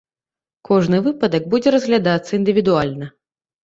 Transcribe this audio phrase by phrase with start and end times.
[0.69, 3.17] Кожны выпадак будзе разглядацца індывідуальна.